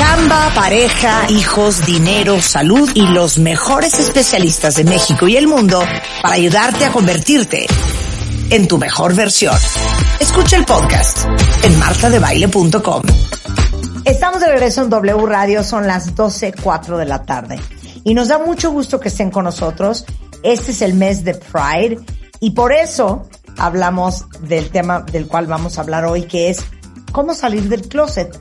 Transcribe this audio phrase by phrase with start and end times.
[0.00, 5.78] Chamba, pareja, hijos, dinero, salud y los mejores especialistas de México y el mundo
[6.22, 7.66] para ayudarte a convertirte
[8.48, 9.54] en tu mejor versión.
[10.18, 11.26] Escucha el podcast
[11.62, 13.02] en martadebaile.com.
[14.06, 17.60] Estamos de regreso en W Radio, son las 12.04 de la tarde.
[18.02, 20.06] Y nos da mucho gusto que estén con nosotros.
[20.42, 21.98] Este es el mes de Pride
[22.40, 26.64] y por eso hablamos del tema del cual vamos a hablar hoy, que es
[27.12, 28.40] cómo salir del closet.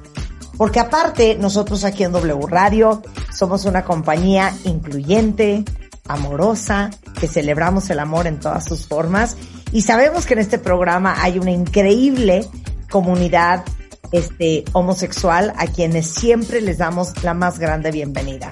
[0.60, 3.02] Porque aparte, nosotros aquí en W Radio
[3.34, 5.64] somos una compañía incluyente,
[6.06, 9.38] amorosa, que celebramos el amor en todas sus formas
[9.72, 12.46] y sabemos que en este programa hay una increíble
[12.92, 13.64] comunidad
[14.12, 18.52] este, homosexual a quienes siempre les damos la más grande bienvenida.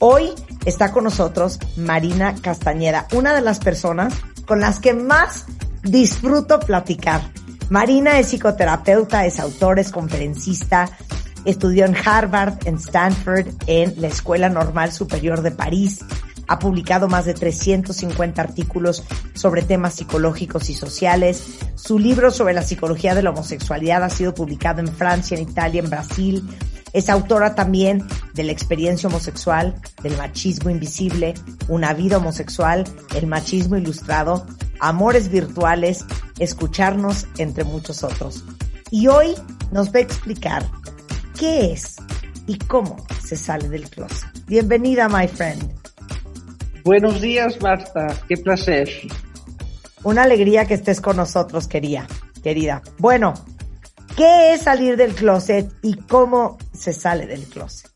[0.00, 0.30] Hoy
[0.64, 4.12] está con nosotros Marina Castañeda, una de las personas
[4.44, 5.44] con las que más
[5.84, 7.20] disfruto platicar.
[7.70, 10.90] Marina es psicoterapeuta, es autor, es conferencista,
[11.44, 16.00] estudió en Harvard, en Stanford, en la Escuela Normal Superior de París,
[16.46, 19.02] ha publicado más de 350 artículos
[19.34, 21.58] sobre temas psicológicos y sociales.
[21.74, 25.80] Su libro sobre la psicología de la homosexualidad ha sido publicado en Francia, en Italia,
[25.80, 26.48] en Brasil.
[26.92, 31.34] Es autora también de La experiencia homosexual, del machismo invisible,
[31.68, 34.46] Una vida homosexual, El machismo ilustrado,
[34.80, 36.04] Amores virtuales,
[36.38, 38.44] Escucharnos, entre muchos otros.
[38.90, 39.34] Y hoy
[39.72, 40.64] nos va a explicar
[41.38, 41.96] qué es
[42.46, 44.28] y cómo se sale del closet.
[44.46, 45.62] Bienvenida, my friend.
[46.84, 48.06] Buenos días, Marta.
[48.28, 48.88] Qué placer.
[50.04, 52.06] Una alegría que estés con nosotros, querida.
[52.42, 52.82] querida.
[52.98, 53.32] Bueno,
[54.16, 57.90] ¿qué es salir del closet y cómo se sale del closet?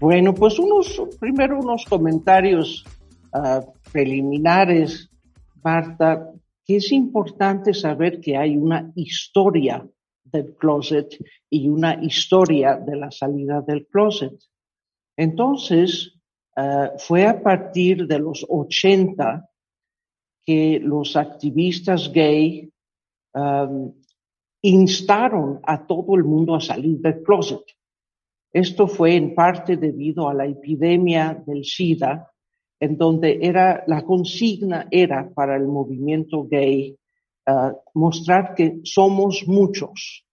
[0.00, 2.84] Bueno, pues unos, primero unos comentarios
[3.34, 3.60] uh,
[3.92, 5.10] preliminares,
[5.62, 6.30] Marta,
[6.64, 9.86] que es importante saber que hay una historia
[10.32, 11.16] del closet
[11.48, 14.38] y una historia de la salida del closet.
[15.16, 16.14] Entonces,
[16.56, 19.48] uh, fue a partir de los 80
[20.44, 22.70] que los activistas gay
[23.34, 23.92] um,
[24.62, 27.64] instaron a todo el mundo a salir del closet.
[28.52, 32.32] Esto fue en parte debido a la epidemia del SIDA,
[32.80, 36.96] en donde era la consigna era para el movimiento gay
[37.46, 40.24] uh, mostrar que somos muchos,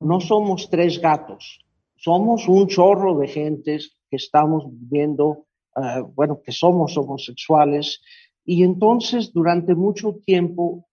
[0.00, 1.60] no somos tres gatos,
[1.96, 5.46] somos un chorro de gentes que estamos viviendo,
[5.76, 8.00] uh, bueno, que somos homosexuales,
[8.44, 10.86] y entonces durante mucho tiempo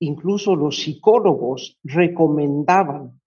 [0.00, 3.20] incluso los psicólogos recomendaban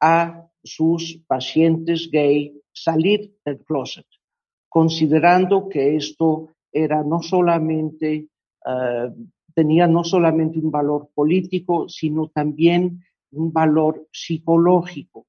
[0.00, 4.06] a sus pacientes gay salir del closet,
[4.68, 8.28] considerando que esto era no solamente,
[8.66, 9.14] uh,
[9.54, 15.26] tenía no solamente un valor político, sino también un valor psicológico.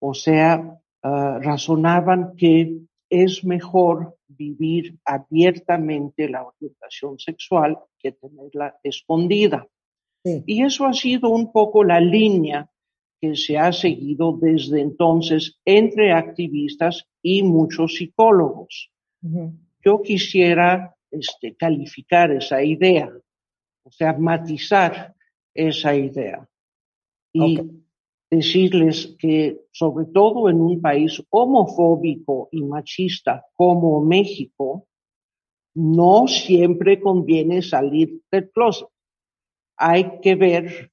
[0.00, 0.60] O sea,
[1.02, 1.08] uh,
[1.40, 9.66] razonaban que es mejor vivir abiertamente la orientación sexual que tenerla escondida.
[10.24, 10.42] Sí.
[10.46, 12.68] Y eso ha sido un poco la línea
[13.20, 18.90] que se ha seguido desde entonces entre activistas y muchos psicólogos.
[19.22, 19.58] Uh -huh.
[19.84, 23.10] Yo quisiera este, calificar esa idea,
[23.84, 25.14] o sea, matizar
[25.54, 26.48] esa idea
[27.32, 27.84] y okay.
[28.30, 34.88] decirles que, sobre todo en un país homofóbico y machista como México,
[35.74, 38.88] no siempre conviene salir del closet
[39.76, 40.92] hay que ver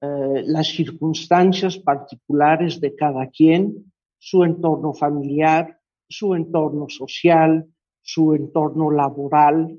[0.00, 5.78] eh, las circunstancias particulares de cada quien, su entorno familiar,
[6.08, 7.66] su entorno social,
[8.02, 9.78] su entorno laboral,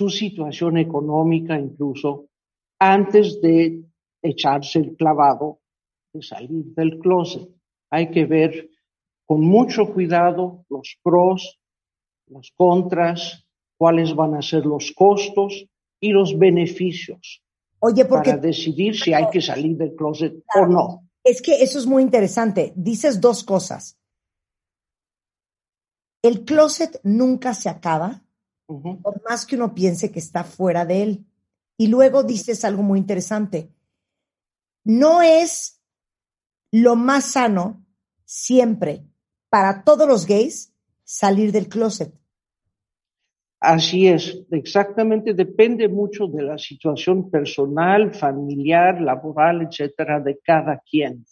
[0.00, 2.30] su situación económica incluso,
[2.78, 3.84] antes de
[4.22, 5.60] echarse el clavado
[6.10, 7.46] de salir del closet.
[7.90, 8.70] Hay que ver
[9.26, 11.60] con mucho cuidado los pros,
[12.28, 15.66] las contras, cuáles van a ser los costos
[16.00, 17.42] y los beneficios
[17.80, 21.08] Oye, porque, para decidir si hay que salir del closet claro, o no.
[21.22, 22.72] Es que eso es muy interesante.
[22.74, 23.98] Dices dos cosas.
[26.22, 28.22] El closet nunca se acaba,
[28.70, 29.02] uh -huh.
[29.02, 31.26] por más que uno piense que está fuera de él.
[31.76, 33.70] Y luego dices algo muy interesante.
[34.84, 35.80] No es
[36.70, 37.84] lo más sano
[38.24, 39.04] siempre,
[39.48, 40.74] para todos los gays,
[41.04, 42.14] salir del closet.
[43.58, 51.26] Así es, exactamente, depende mucho de la situación personal, familiar, laboral, etcétera, de cada quien.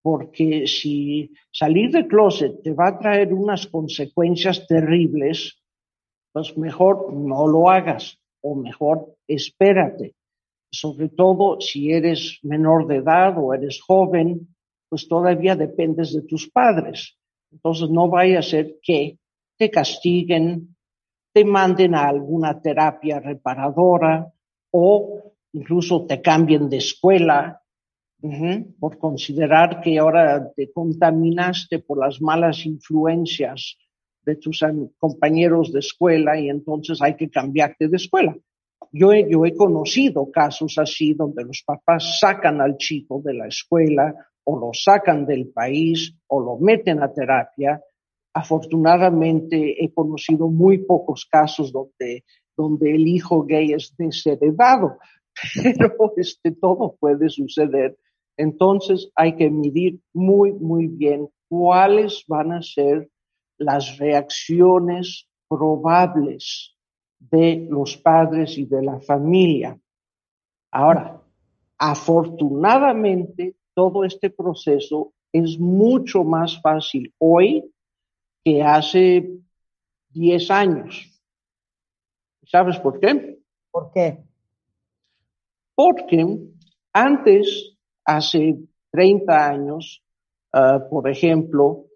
[0.00, 5.61] Porque si salir del closet te va a traer unas consecuencias terribles,
[6.32, 10.14] pues mejor no lo hagas o mejor espérate.
[10.70, 14.54] Sobre todo si eres menor de edad o eres joven,
[14.88, 17.18] pues todavía dependes de tus padres.
[17.50, 19.18] Entonces no vaya a ser que
[19.58, 20.74] te castiguen,
[21.32, 24.32] te manden a alguna terapia reparadora
[24.70, 27.62] o incluso te cambien de escuela
[28.78, 33.76] por considerar que ahora te contaminaste por las malas influencias
[34.24, 34.64] de tus
[34.98, 38.36] compañeros de escuela y entonces hay que cambiarte de escuela.
[38.92, 43.46] Yo he, yo he conocido casos así donde los papás sacan al chico de la
[43.46, 44.14] escuela
[44.44, 47.80] o lo sacan del país o lo meten a terapia
[48.34, 52.24] Afortunadamente he conocido muy pocos casos donde,
[52.56, 54.98] donde el hijo gay es desheredado,
[55.62, 57.98] pero este, todo puede suceder.
[58.38, 63.10] Entonces hay que medir muy, muy bien cuáles van a ser
[63.58, 66.76] las reacciones probables
[67.18, 69.78] de los padres y de la familia.
[70.70, 71.22] Ahora,
[71.78, 77.64] afortunadamente, todo este proceso es mucho más fácil hoy
[78.44, 79.30] que hace
[80.10, 81.08] 10 años.
[82.44, 83.38] ¿Sabes por qué?
[83.70, 84.18] ¿Por qué?
[85.74, 86.38] Porque
[86.92, 88.58] antes, hace
[88.90, 90.04] 30 años,
[90.52, 91.86] ah, por ejemplo,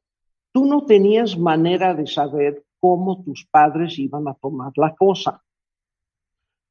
[0.56, 5.44] tú no tenías manera de saber cómo tus padres iban a tomar la cosa,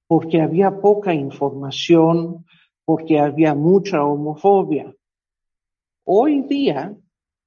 [0.08, 2.48] porque había poca información,
[2.84, 4.92] porque había mucha homofobia.
[6.04, 6.98] Hoy día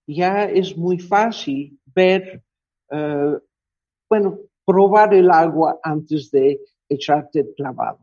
[0.06, 2.44] ya es muy fácil ver,
[2.92, 3.38] eh,
[4.08, 7.98] bueno, probar el agua antes de echarte el clavado.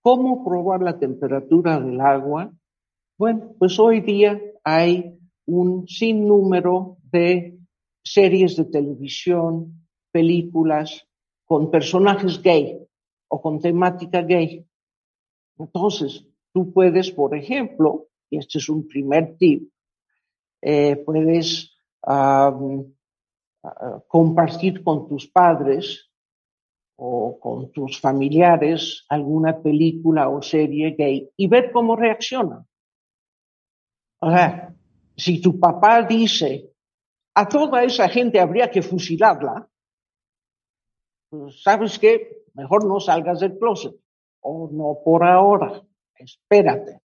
[0.00, 2.50] ¿Cómo probar la temperatura del agua?
[3.18, 5.15] Bueno, pues hoy día hay
[5.46, 7.58] un sinnúmero de
[8.02, 11.06] series de televisión, películas
[11.44, 12.78] con personajes gay
[13.28, 14.66] o con temática gay.
[15.58, 19.70] Entonces, tú puedes, por ejemplo, y este es un primer tip,
[20.62, 21.72] eh, puedes
[24.06, 26.10] compartir con tus padres
[26.96, 32.64] o con tus familiares alguna película o serie gay y ver cómo reaccionan.
[35.16, 36.72] Si tu papá dice,
[37.34, 39.68] a toda esa gente habría que fusilarla,
[41.28, 43.94] pues sabes qué, mejor no salgas del closet,
[44.40, 45.82] o no por ahora,
[46.14, 47.00] espérate.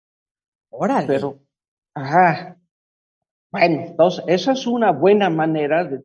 [0.69, 1.07] Órale.
[1.07, 1.39] Pero,
[1.93, 2.57] ajá,
[3.51, 6.03] bueno, entonces esa es una buena manera de,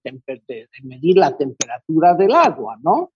[0.83, 3.13] medir la temperatura del agua, ¿no?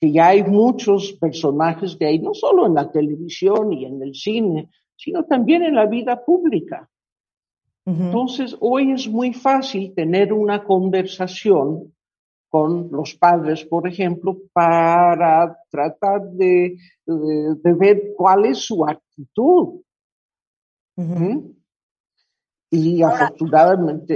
[0.00, 4.14] Que ya hay muchos personajes de ahí, no solo en la televisión y en el
[4.14, 6.88] cine, sino también en la vida pública.
[7.86, 11.94] Entonces, hoy es muy fácil tener una conversación
[12.48, 19.82] con los padres, por ejemplo, para tratar de, ver cuál es su actitud.
[22.70, 24.14] Y afortunadamente.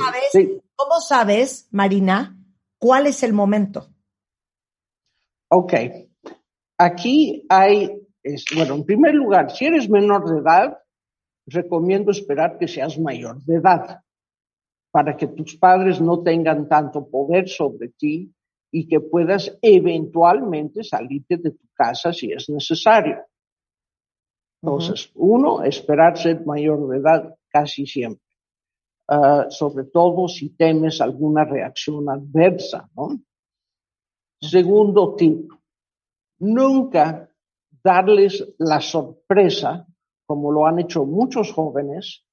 [0.76, 2.38] ¿Cómo sabes, Marina,
[2.78, 3.88] cuál es el momento?
[5.48, 5.74] Ok.
[6.78, 7.90] Aquí hay,
[8.54, 10.78] bueno, en primer lugar, si eres menor de edad,
[11.46, 14.00] recomiendo esperar que seas mayor de edad
[14.90, 18.32] para que tus padres no tengan tanto poder sobre ti
[18.70, 23.24] y que puedas eventualmente salirte de tu casa si es necesario.
[24.62, 28.24] Entonces, uno, esperar ser mayor de edad casi siempre.
[29.06, 32.90] Ah, sobre todo si temes alguna reacción adversa.
[32.94, 33.20] ¿no?
[34.40, 35.50] Segundo tip,
[36.40, 37.30] nunca
[37.82, 39.86] darles la sorpresa,
[40.26, 42.24] como lo han hecho muchos jóvenes,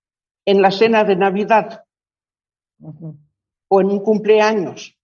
[0.46, 1.86] en la cena de Navidad
[3.68, 4.98] o en un cumpleaños,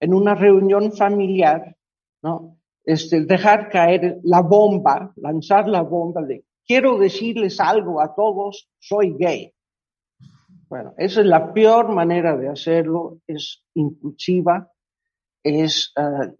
[0.00, 1.76] en una reunión familiar,
[2.22, 2.58] ¿no?
[2.84, 9.16] Este, dejar caer la bomba, lanzar la bomba de quiero decirles algo a todos, soy
[9.18, 9.52] gay.
[10.68, 14.70] Bueno, esa es la peor manera de hacerlo, es impulsiva,
[15.42, 16.32] es, ah,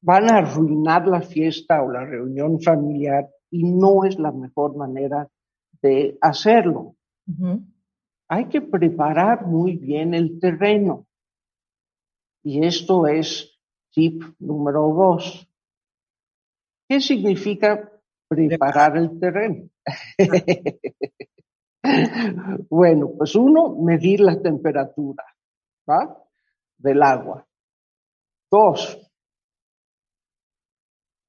[0.00, 5.28] van a arruinar la fiesta o la reunión familiar y no es la mejor manera
[5.82, 6.96] de hacerlo.
[8.28, 11.06] Hay que preparar muy bien el terreno.
[12.42, 13.58] Y esto es
[13.92, 15.48] tip número dos.
[16.88, 17.90] ¿Qué significa
[18.28, 19.68] preparar el terreno?
[22.70, 25.24] bueno, pues uno, medir la temperatura
[25.88, 26.16] ¿va?
[26.78, 27.46] del agua.
[28.50, 29.07] Dos,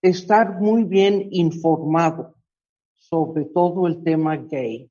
[0.02, 2.36] estar muy bien informado
[2.96, 4.90] sobre todo el tema gay,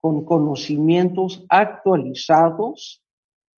[0.00, 3.02] con conocimientos actualizados,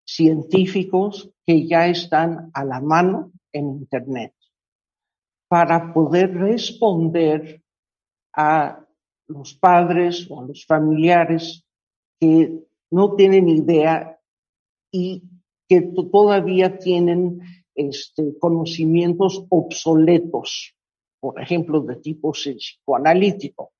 [0.07, 4.35] científicos que ya están a la mano en Internet,
[5.49, 7.63] para poder responder
[8.35, 8.85] a
[9.27, 11.65] los padres o a los familiares
[12.21, 12.61] que
[12.91, 14.21] no tienen idea
[14.91, 15.23] y
[15.69, 17.41] que todavía tienen
[17.75, 20.75] este, conocimientos obsoletos,
[21.25, 23.73] por ejemplo, de tipo psicoanalítico,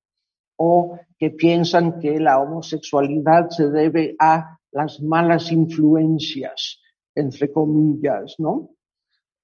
[0.56, 6.80] o que piensan que la homosexualidad se debe a las malas influencias,
[7.14, 8.70] entre comillas, ¿no?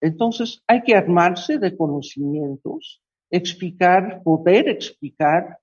[0.00, 5.58] Entonces hay que armarse de conocimientos, explicar, poder explicar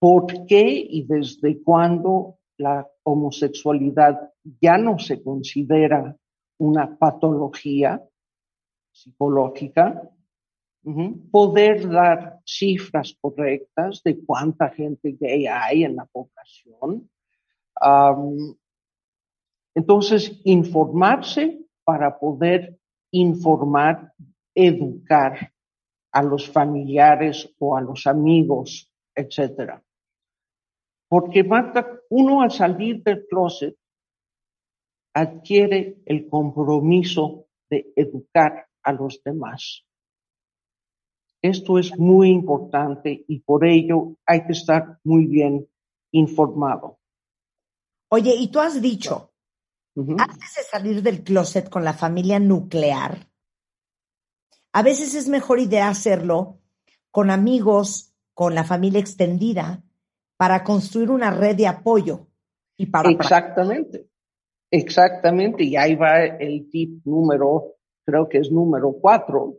[0.00, 6.16] por qué y desde cuándo la homosexualidad ya no se considera
[6.58, 8.02] una patología
[8.90, 10.10] psicológica,
[11.30, 17.10] poder dar cifras correctas de cuánta gente gay hay en la población.
[19.74, 22.78] entonces, informarse para poder
[23.12, 24.12] informar,
[24.54, 25.52] educar
[26.12, 29.82] a los familiares o a los amigos, etcétera.
[31.08, 33.76] Porque Marta, uno al salir del closet
[35.14, 39.87] adquiere el compromiso de educar a los demás.
[41.42, 45.68] Esto es muy importante y por ello hay que estar muy bien
[46.12, 46.98] informado.
[48.10, 49.32] Oye, y tú has dicho,
[49.96, 53.28] antes de salir del closet con la familia nuclear,
[54.72, 56.60] a veces es mejor idea hacerlo
[57.10, 59.82] con amigos, con la familia extendida,
[60.36, 62.28] para construir una red de apoyo
[62.76, 63.10] y para...
[63.10, 64.08] Exactamente,
[64.70, 65.64] exactamente.
[65.64, 69.58] Y ahí va el tip número, creo que es número cuatro.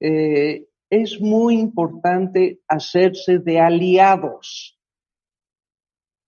[0.00, 4.78] Eh, es muy importante hacerse de aliados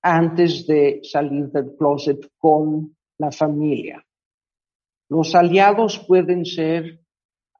[0.00, 4.02] antes de salir del closet con la familia.
[5.10, 6.98] Los aliados pueden ser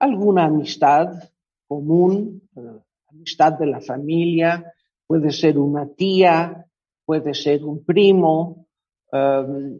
[0.00, 1.08] alguna amistad
[1.68, 2.49] común,
[3.08, 4.73] amistad de la familia,
[5.06, 6.66] puede ser una tía,
[7.04, 8.66] puede ser un primo,
[9.12, 9.78] um,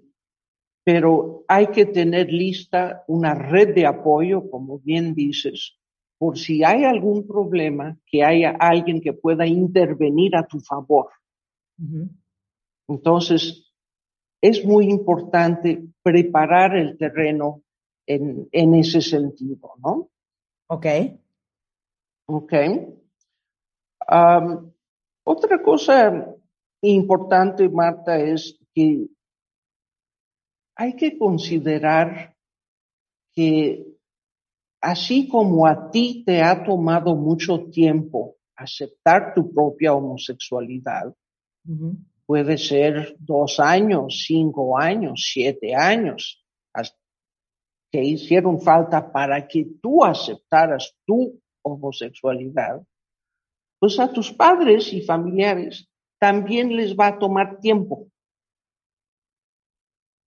[0.84, 5.78] pero hay que tener lista una red de apoyo, como bien dices,
[6.18, 11.11] por si hay algún problema, que haya alguien que pueda intervenir a tu favor.
[12.88, 13.73] Entonces,
[14.40, 17.62] es muy importante preparar el terreno
[18.06, 20.11] en, en ese sentido, ¿no?
[20.68, 20.87] Ok.
[22.26, 22.52] Ok.
[25.25, 26.35] otra cosa
[26.83, 29.09] importante, Marta, es que
[30.76, 32.37] hay que considerar
[33.35, 33.93] que
[34.84, 41.14] así como a ti te ha tomado mucho tiempo aceptar tu propia homosexualidad,
[42.26, 46.44] puede ser dos años, cinco años, siete años,
[47.90, 52.82] que hicieron falta para que tú aceptaras tu homosexualidad,
[53.78, 55.88] pues a tus padres y familiares
[56.18, 58.08] también les va a tomar tiempo.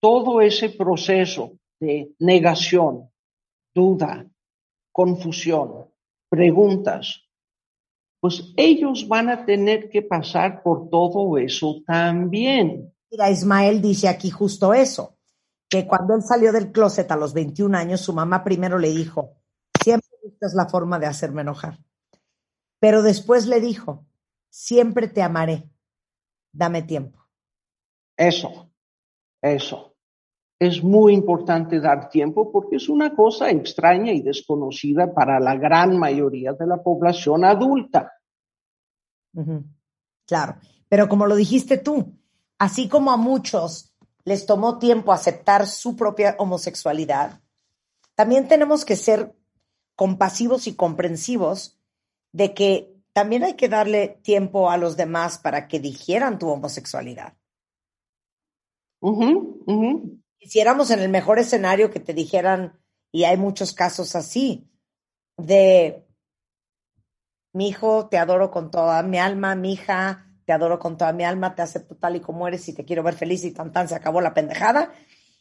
[0.00, 3.08] Todo ese proceso de negación,
[3.72, 4.26] duda,
[4.92, 5.88] confusión,
[6.28, 7.28] preguntas,
[8.20, 12.92] pues ellos van a tener que pasar por todo eso también.
[13.10, 15.16] Mira, Ismael dice aquí justo eso
[15.68, 19.36] que cuando él salió del closet a los 21 años, su mamá primero le dijo,
[19.82, 20.08] siempre
[20.40, 21.78] es la forma de hacerme enojar.
[22.80, 24.06] Pero después le dijo,
[24.48, 25.70] siempre te amaré,
[26.52, 27.28] dame tiempo.
[28.16, 28.70] Eso,
[29.42, 29.94] eso.
[30.58, 35.96] Es muy importante dar tiempo porque es una cosa extraña y desconocida para la gran
[35.98, 38.12] mayoría de la población adulta.
[40.26, 40.56] Claro,
[40.88, 42.12] pero como lo dijiste tú,
[42.58, 47.40] así como a muchos les tomó tiempo aceptar su propia homosexualidad,
[48.14, 49.34] también tenemos que ser
[49.94, 51.78] compasivos y comprensivos
[52.32, 57.34] de que también hay que darle tiempo a los demás para que digieran tu homosexualidad.
[60.38, 62.78] Quisiéramos en el mejor escenario que te dijeran,
[63.10, 64.70] y hay muchos casos así,
[65.36, 66.06] de
[67.52, 71.24] mi hijo, te adoro con toda mi alma, mi hija, te adoro con toda mi
[71.24, 73.88] alma, te acepto tal y como eres y te quiero ver feliz y tan tan
[73.88, 74.92] se acabó la pendejada.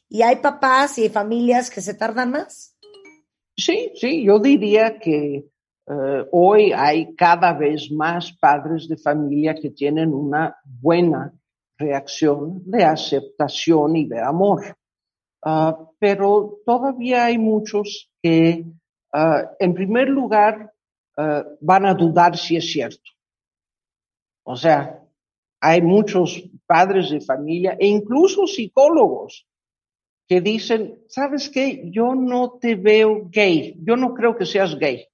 [0.09, 2.75] Y hay papás y familias que se tardan más.
[3.55, 5.49] Sí, sí, yo diría que
[5.89, 11.33] eh, hoy hay cada vez más padres de familia que tienen una buena
[11.77, 14.75] reacción de aceptación y de amor.
[15.43, 18.65] Ah, pero todavía hay muchos que,
[19.13, 20.73] ah, en primer lugar,
[21.17, 23.11] ah, van a dudar si es cierto.
[24.43, 25.03] O sea,
[25.59, 29.47] hay muchos padres de familia e incluso psicólogos
[30.27, 31.89] que dicen, ¿sabes qué?
[31.89, 35.07] Yo no te veo gay, yo no creo que seas gay.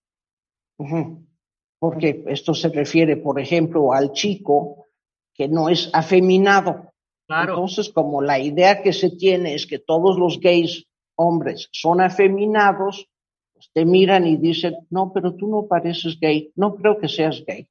[1.80, 4.88] Porque esto se refiere, por ejemplo, al chico
[5.34, 6.93] que no es afeminado.
[7.28, 13.08] Entonces, como la idea que se tiene es que todos los gays hombres son afeminados,
[13.54, 17.44] pues te miran y dicen, no, pero tú no pareces gay, no creo que seas
[17.46, 17.68] gay.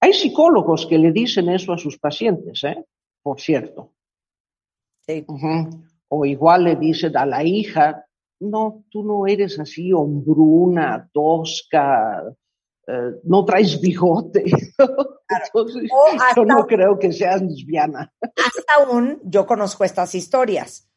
[0.00, 2.84] Hay psicólogos que le dicen eso a sus pacientes, ¿eh?
[3.22, 3.92] Por cierto.
[6.08, 8.06] O igual le dicen a la hija,
[8.40, 12.22] no, tú no eres así hombruna, tosca,
[12.86, 14.44] eh, no traes bigote.
[15.46, 15.90] Entonces,
[16.36, 18.12] yo no creo que seas lesbiana.
[18.20, 20.88] Hasta aún yo conozco estas historias.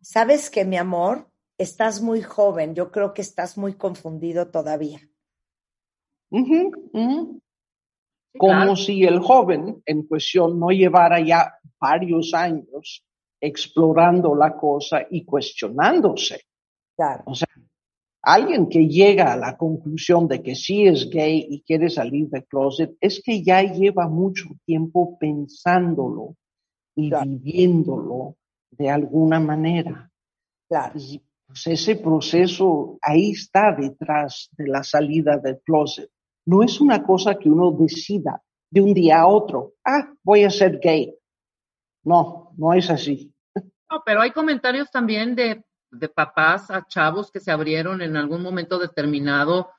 [0.00, 1.28] ¿Sabes que, mi amor?
[1.58, 2.74] Estás muy joven.
[2.74, 5.00] Yo creo que estás muy confundido todavía.
[8.36, 13.04] Como si el joven en cuestión no llevara ya varios años
[13.40, 16.40] explorando la cosa y cuestionándose.
[16.96, 17.24] Claro.
[17.26, 17.48] O sea,
[18.24, 22.44] alguien que llega a la conclusión de que sí es gay y quiere salir del
[22.46, 26.36] closet, es que ya lleva mucho tiempo pensándolo
[26.96, 28.36] y viviéndolo
[28.70, 30.10] de alguna manera.
[30.68, 30.98] Claro.
[30.98, 36.10] Y pues, ese proceso ahí está detrás de la salida del closet.
[36.46, 40.50] No es una cosa que uno decida de un día a otro, ah, voy a
[40.50, 41.14] ser gay.
[42.04, 43.32] No, no es así.
[43.90, 48.42] No, pero hay comentarios también de de papás a chavos que se abrieron en algún
[48.42, 49.70] momento determinado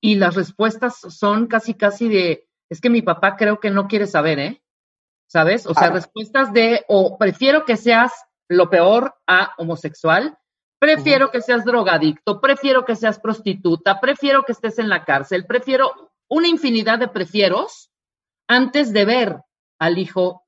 [0.00, 4.06] y las respuestas son casi, casi de, es que mi papá creo que no quiere
[4.06, 4.62] saber, ¿eh?
[5.26, 5.66] ¿Sabes?
[5.66, 8.12] O sea, respuestas de, o prefiero que seas
[8.48, 10.36] lo peor a homosexual,
[10.78, 16.12] prefiero que seas drogadicto, prefiero que seas prostituta, prefiero que estés en la cárcel, prefiero
[16.28, 17.90] una infinidad de prefieros
[18.48, 19.36] antes de ver
[19.78, 20.44] al hijo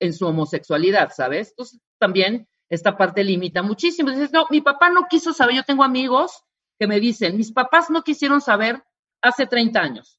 [0.00, 1.50] en su homosexualidad, ¿sabes?
[1.50, 4.10] Entonces, también esta parte limita muchísimo.
[4.10, 5.56] Dices, no, mi papá no quiso saber.
[5.56, 6.42] Yo tengo amigos
[6.78, 8.82] que me dicen, mis papás no quisieron saber
[9.20, 10.18] hace 30 años.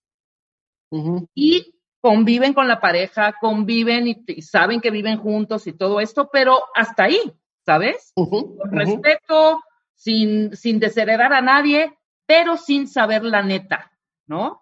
[1.34, 6.60] Y conviven con la pareja, conviven y, saben que viven juntos y todo esto, pero
[6.76, 7.20] hasta ahí,
[7.66, 8.12] ¿sabes?
[8.13, 9.63] Con respeto,
[9.96, 13.92] sin, sin desheredar a nadie, pero sin saber la neta,
[14.28, 14.62] ¿no?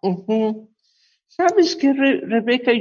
[1.27, 2.71] Sabes que, Rebeca,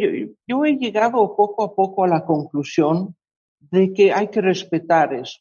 [0.46, 3.16] yo, he llegado poco a poco a la conclusión
[3.60, 5.40] de que hay que respetar eso.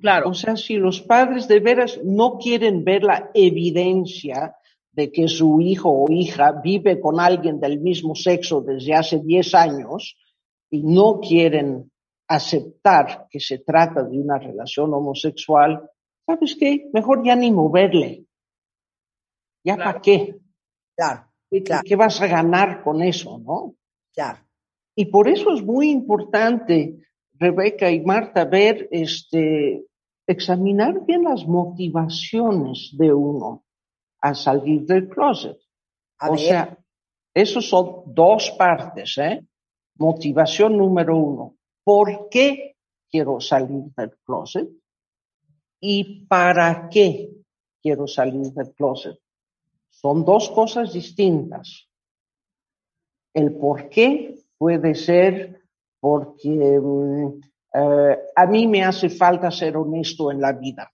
[0.00, 0.30] Claro.
[0.30, 4.56] O sea, si los padres de veras no quieren ver la evidencia
[4.92, 9.54] de que su hijo o hija vive con alguien del mismo sexo desde hace 10
[9.54, 10.16] años
[10.70, 11.90] y no quieren
[12.28, 15.88] aceptar que se trata de una relación homosexual,
[16.24, 16.88] ¿sabes qué?
[16.92, 18.24] Mejor ya ni moverle.
[19.64, 20.36] ¿Ya para qué?
[20.96, 21.26] Claro,
[21.64, 21.82] claro.
[21.84, 23.74] ¿Qué vas a ganar con eso, no?
[24.14, 24.38] Claro.
[24.94, 27.05] Y por eso es muy importante
[27.38, 29.86] Rebeca y Marta, ver, este,
[30.26, 33.64] examinar bien las motivaciones de uno
[34.20, 35.58] a salir del closet.
[36.20, 36.78] o sea,
[37.34, 39.46] esos son dos partes, ¿eh?
[39.96, 41.56] Motivación número uno.
[41.84, 42.76] ¿Por qué
[43.10, 44.68] quiero salir del closet?
[45.80, 47.30] ¿Y para qué
[47.82, 49.18] quiero salir del closet?
[49.90, 51.88] Son dos cosas distintas.
[53.34, 55.65] El por qué puede ser
[56.06, 57.40] porque mm,
[57.74, 60.88] eh, a mí me hace falta ser honesto en la vida.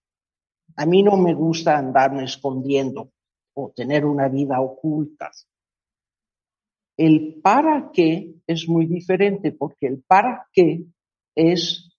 [0.77, 3.13] A mí no me gusta andarme escondiendo
[3.53, 5.31] o tener una vida oculta.
[6.97, 10.87] El para qué es muy diferente porque el para qué
[11.35, 11.91] es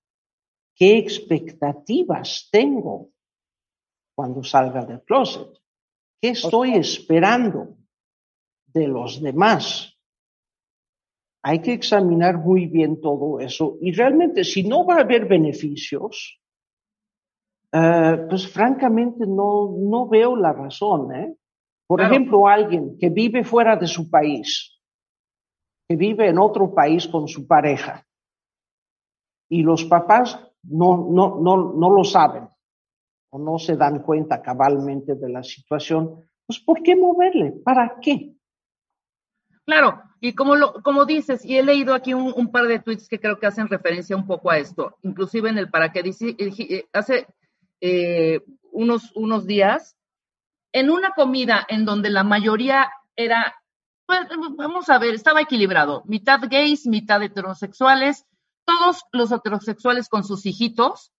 [0.73, 3.11] qué expectativas tengo
[4.15, 5.49] cuando salga del closet.
[6.19, 7.77] ¿Qué estoy esperando
[8.65, 9.92] de los demás?
[11.43, 16.39] Hay que examinar muy bien todo eso y realmente si no va a haber beneficios,
[17.71, 21.13] eh, pues francamente no, no veo la razón.
[21.13, 21.35] ¿eh?
[21.85, 24.79] Por ejemplo, alguien que vive fuera de su país,
[25.87, 28.05] que vive en otro país con su pareja
[29.49, 32.47] y los papás no, no, no, no lo saben
[33.31, 37.51] o no se dan cuenta cabalmente de la situación, pues ¿por qué moverle?
[37.51, 38.33] ¿Para qué?
[39.65, 43.19] Claro, y como, lo, como dices, y he leído aquí un, par de tweets que
[43.19, 46.87] creo que hacen referencia un poco a esto, inclusive en el para qué dice, eh,
[46.93, 47.27] hace
[47.81, 48.39] eh,
[48.71, 49.97] unos, unos días,
[50.71, 53.53] en una comida en donde la mayoría era
[54.05, 54.21] Pues
[54.55, 56.03] vamos a ver, estaba equilibrado.
[56.05, 58.25] Mitad gays, mitad heterosexuales,
[58.63, 61.11] todos los heterosexuales con sus hijitos,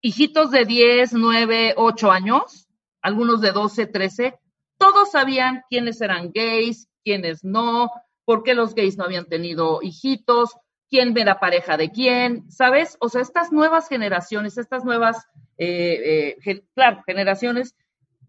[0.00, 2.66] hijitos de 10, 9, 8 años,
[3.02, 4.40] algunos de 12, 13,
[4.78, 7.90] todos sabían quiénes eran gays, quiénes no,
[8.24, 10.50] por qué los gays no habían tenido hijitos,
[10.90, 12.96] quién era pareja de quién, ¿sabes?
[13.00, 15.24] O sea, estas nuevas generaciones, estas nuevas,
[15.56, 17.74] eh, eh, claro, generaciones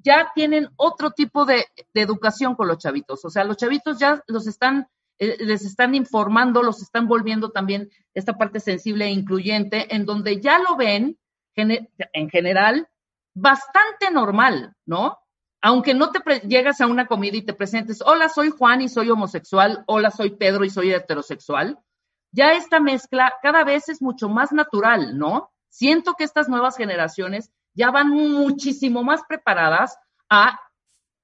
[0.04, 3.26] ya tienen otro tipo de, educación con los chavitos.
[3.26, 4.88] O sea, los chavitos ya los están,
[5.20, 10.40] eh, les están informando, los están volviendo también esta parte sensible e incluyente, en donde
[10.40, 11.18] ya lo ven
[11.56, 12.88] en general
[13.34, 15.18] bastante normal, ¿no?
[15.62, 19.10] Aunque no te llegas a una comida y te presentes, hola, soy Juan y soy
[19.10, 21.80] homosexual, hola, soy Pedro y soy heterosexual,
[22.32, 25.52] ya esta mezcla cada vez es mucho más natural, ¿no?
[25.70, 29.98] Siento que estas nuevas generaciones ya van muchísimo más preparadas
[30.30, 30.60] a,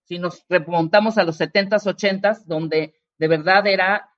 [0.03, 4.09] si nos remontamos a los 70s, 80s, donde de verdad era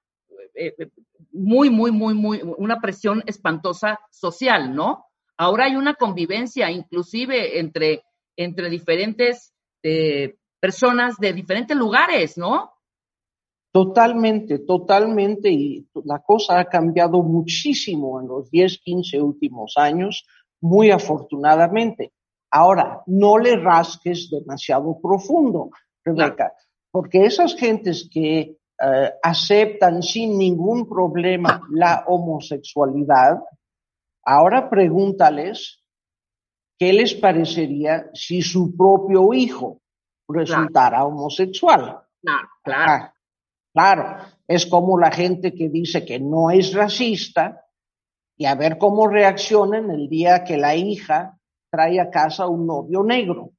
[0.54, 0.90] eh, eh,
[1.32, 5.06] muy, muy, muy, muy, una presión espantosa social, ¿no?
[5.38, 8.04] Ahora hay una convivencia inclusive entre,
[8.36, 12.72] entre diferentes eh, personas de diferentes lugares, ¿no?
[13.72, 15.52] Totalmente, totalmente.
[15.52, 20.26] Y la cosa ha cambiado muchísimo en los 10, 15 últimos años,
[20.62, 22.14] muy afortunadamente.
[22.52, 25.70] Ahora, no le rasques demasiado profundo,
[26.04, 26.52] Rebeca,
[26.92, 33.38] porque esas gentes que eh, aceptan sin ningún problema la homosexualidad,
[34.24, 35.84] ahora pregúntales
[36.80, 39.82] qué les parecería si su propio hijo
[40.28, 42.02] resultara homosexual.
[42.22, 43.14] Claro, claro.
[43.74, 47.66] claro, es como la gente que dice que no es racista
[48.38, 51.38] y a ver cómo reaccionan el día que la hija
[51.70, 53.52] trae a casa un novio negro.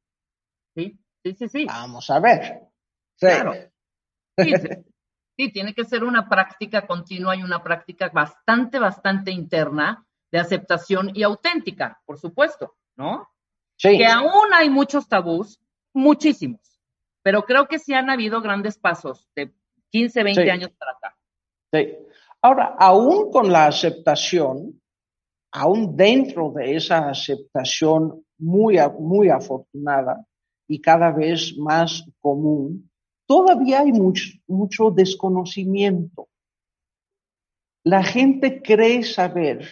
[0.74, 1.64] Sí, sí, sí, sí.
[1.66, 2.62] Vamos a ver.
[3.18, 3.52] Claro.
[5.36, 11.12] Sí, tiene que ser una práctica continua y una práctica bastante, bastante interna de aceptación
[11.14, 13.28] y auténtica, por supuesto, ¿no?
[13.76, 13.96] Sí.
[13.98, 15.60] Que aún hay muchos tabús,
[15.92, 16.60] muchísimos,
[17.22, 19.52] pero creo que sí han habido grandes pasos de
[19.90, 21.16] 15, 20 años para acá.
[21.72, 21.96] Sí.
[22.42, 24.80] Ahora, aún con la aceptación,
[25.52, 30.26] aún dentro de esa aceptación muy, muy afortunada
[30.66, 32.90] y cada vez más común,
[33.26, 36.28] todavía hay mucho, mucho desconocimiento.
[37.84, 39.68] La gente cree saber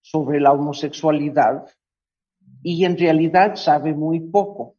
[0.00, 1.66] sobre la homosexualidad
[2.62, 4.76] y en realidad sabe muy poco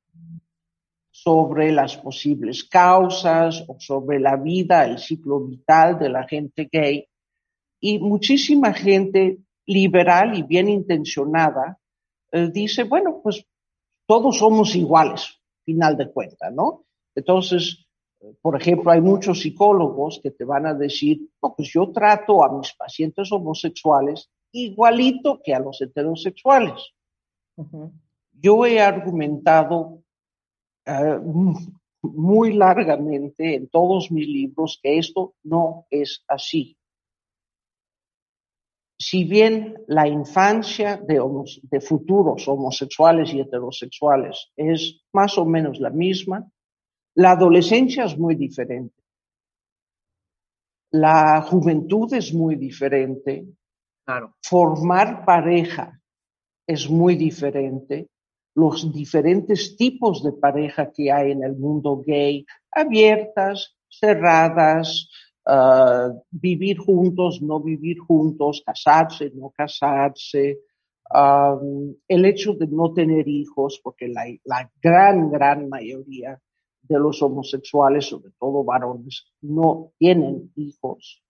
[1.11, 7.07] sobre las posibles causas o sobre la vida, el ciclo vital de la gente gay.
[7.79, 11.79] Y muchísima gente liberal y bien intencionada,
[12.31, 13.43] eh, dice, bueno, pues
[14.05, 16.85] todos somos iguales, final de cuentas, ¿no?
[17.15, 17.87] Entonces,
[18.41, 22.57] por ejemplo, hay muchos psicólogos que te van a decir, no, pues yo trato a
[22.57, 26.93] mis pacientes homosexuales igualito que a los heterosexuales.
[28.33, 30.03] Yo he argumentado
[30.85, 31.19] eh,
[32.01, 36.77] muy largamente en todos mis libros que esto no es así
[38.99, 46.49] si bien la infancia de, futuros homosexuales y heterosexuales es más o menos la misma,
[47.15, 48.95] la adolescencia es muy diferente.
[50.91, 53.45] La juventud es muy diferente.
[54.41, 56.01] Formar pareja
[56.67, 58.09] es muy diferente.
[58.53, 65.09] Los diferentes tipos de pareja que hay en el mundo gay, abiertas, cerradas,
[65.45, 70.59] uh, vivir juntos, no vivir juntos, casarse, no casarse,
[72.07, 76.39] el hecho de no tener hijos, porque la, gran, gran mayoría
[76.81, 81.23] de los homosexuales, sobre todo varones, no tienen hijos.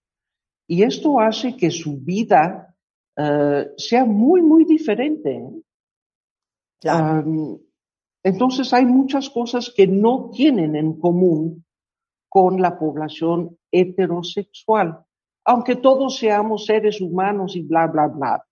[0.68, 2.76] Y esto hace que su vida
[3.18, 5.36] uh, sea muy, muy diferente.
[5.36, 6.90] ¿eh?
[6.90, 7.60] Um,
[8.24, 11.66] entonces hay muchas cosas que no tienen en común
[12.30, 15.00] con la población heterosexual,
[15.46, 18.46] aunque todos seamos seres humanos y bla, bla, bla.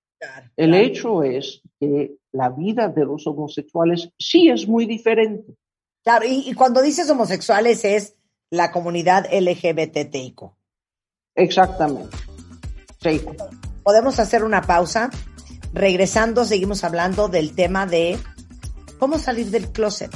[0.55, 5.55] el hecho es que la vida de los homosexuales sí es muy diferente.
[6.03, 8.15] Claro, y, cuando dices homosexuales es
[8.51, 10.41] la comunidad LGBTIQ.
[11.35, 12.15] Exactamente.
[13.01, 13.21] Sí.
[13.85, 15.11] Podemos hacer una pausa.
[15.71, 18.17] Regresando, seguimos hablando del tema de
[18.97, 20.11] cómo salir del closet.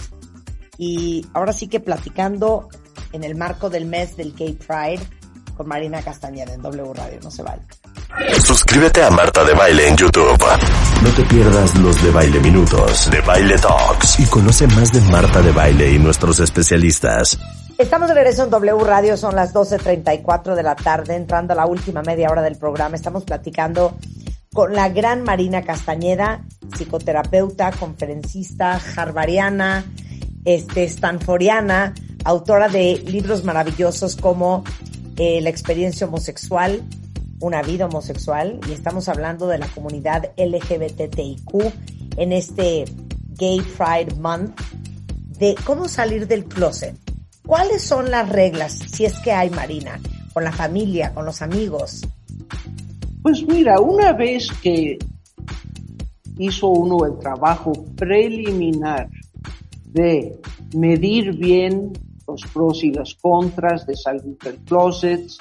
[0.80, 2.68] Y ahora sí que platicando
[3.12, 5.08] en el marco del mes del Gay Pride
[5.56, 7.20] con Marina Castañeda en W Radio.
[7.22, 7.62] No se vale.
[8.44, 10.44] Suscríbete a Marta de Baile en YouTube.
[11.04, 15.44] No te pierdas los de Baile Minutos, de Baile Talks y conoce más de Marta
[15.44, 17.38] de Baile y nuestros especialistas.
[17.80, 21.66] Estamos de regreso en W Radio, son las 12.34 de la tarde, entrando a la
[21.66, 22.98] última media hora del programa.
[22.98, 23.98] Estamos platicando
[24.52, 26.44] con la gran Marina Castañeda,
[26.76, 29.86] psicoterapeuta, conferencista, harvariana,
[30.44, 31.94] este, stanforiana,
[32.26, 34.66] autora de libros maravillosos como
[35.16, 36.84] eh, La experiencia homosexual,
[37.40, 41.54] Una vida homosexual, y estamos hablando de la comunidad LGBTIQ
[42.18, 42.84] en este
[43.38, 44.60] Gay Pride Month,
[45.38, 47.09] de cómo salir del closet.
[47.50, 50.00] ¿Cuáles son las reglas, si es que hay, Marina,
[50.36, 52.08] con la familia, con los amigos?
[53.24, 55.00] Pues mira, una vez que
[56.38, 59.10] hizo uno el trabajo preliminar
[59.86, 60.40] de
[60.76, 61.92] medir bien
[62.28, 65.32] los pros y las contras de salir del closet,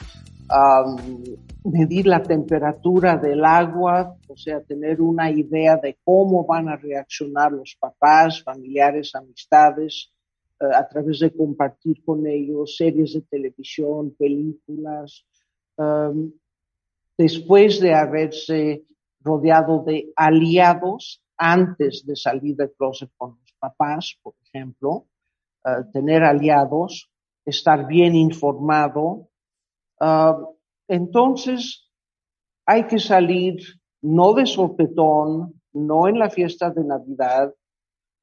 [1.65, 7.53] medir la temperatura del agua, o sea, tener una idea de cómo van a reaccionar
[7.53, 10.11] los papás, familiares, amistades,
[10.61, 15.25] a través de compartir con ellos series de televisión, películas,
[17.17, 18.85] después de haberse
[19.21, 25.07] rodeado de aliados antes de salir del closet con los papás, por ejemplo,
[25.65, 27.11] eh, tener aliados,
[27.45, 29.29] estar bien informado.
[30.01, 30.55] Uh,
[30.87, 31.91] entonces,
[32.67, 33.57] hay que salir
[34.03, 37.53] no de sopetón, no en la fiesta de Navidad,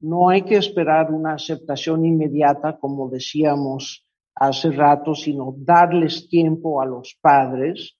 [0.00, 4.04] no hay que esperar una aceptación inmediata, como decíamos
[4.34, 7.96] hace rato, sino darles tiempo a los padres,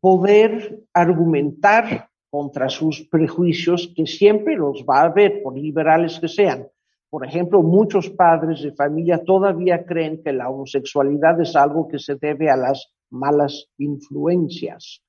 [0.00, 6.68] poder argumentar contra sus prejuicios, que siempre los va a haber, por liberales que sean.
[7.08, 12.16] Por ejemplo, muchos padres de familia todavía creen que la homosexualidad es algo que se
[12.16, 15.02] debe a las malas influencias,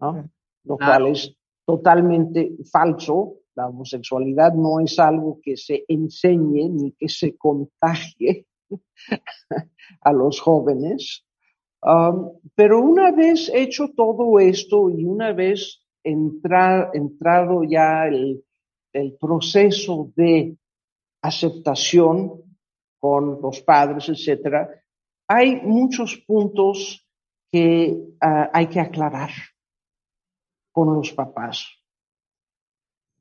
[0.00, 0.28] ¿no?
[0.64, 3.36] lo cual es totalmente falso.
[3.54, 8.46] La homosexualidad no es algo que se enseñe ni que se contagie
[10.00, 11.24] a los jóvenes.
[11.82, 18.42] Um, pero una vez hecho todo esto y una vez entrado ya el,
[19.20, 20.56] proceso de
[21.20, 22.42] aceptación
[23.00, 24.70] con los padres, etcétera,
[25.26, 27.04] hay muchos puntos
[27.50, 29.30] que ah, hay que aclarar
[30.70, 31.66] con los papás.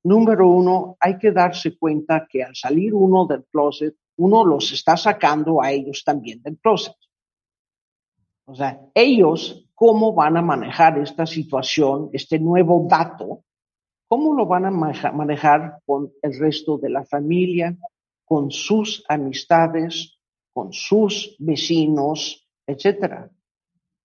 [0.03, 4.97] Número uno, hay que darse cuenta que al salir uno del closet, uno los está
[4.97, 6.95] sacando a ellos también del closet.
[8.45, 13.43] O sea, ellos, ¿cómo van a manejar esta situación, este nuevo dato?
[14.09, 17.75] ¿Cómo lo van a manejar con el resto de la familia,
[18.25, 20.19] con sus amistades,
[20.53, 23.29] con sus vecinos, etcétera.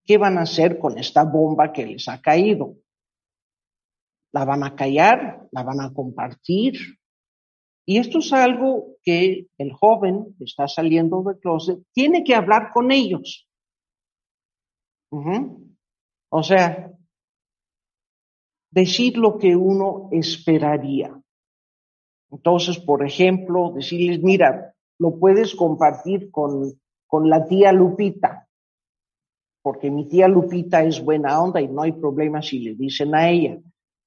[0.04, 2.76] ¿Qué van a hacer con esta bomba que les ha caído?
[4.32, 5.48] ¿La van a callar?
[5.52, 6.98] ¿La van a compartir?
[7.86, 12.70] Y esto es algo que el joven que está saliendo del closet tiene que hablar
[12.72, 13.48] con ellos.
[16.30, 16.92] O sea,
[18.70, 21.18] decir lo que uno esperaría.
[22.30, 28.46] Entonces, por ejemplo, decirles, mira, lo puedes compartir con, con la tía Lupita,
[29.62, 33.30] porque mi tía Lupita es buena onda y no hay problema si le dicen a
[33.30, 33.58] ella.